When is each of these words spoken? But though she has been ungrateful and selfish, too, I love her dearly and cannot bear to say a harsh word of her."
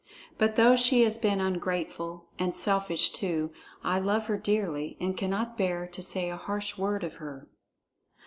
But 0.39 0.55
though 0.55 0.75
she 0.75 1.03
has 1.03 1.19
been 1.19 1.39
ungrateful 1.39 2.25
and 2.39 2.55
selfish, 2.55 3.11
too, 3.11 3.51
I 3.83 3.99
love 3.99 4.25
her 4.25 4.37
dearly 4.39 4.97
and 4.99 5.15
cannot 5.15 5.59
bear 5.59 5.85
to 5.89 6.01
say 6.01 6.31
a 6.31 6.37
harsh 6.37 6.75
word 6.75 7.03
of 7.03 7.17
her." 7.17 7.47